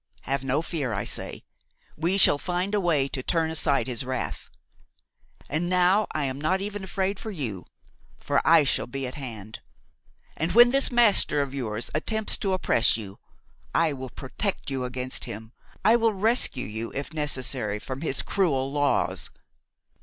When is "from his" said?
17.77-18.23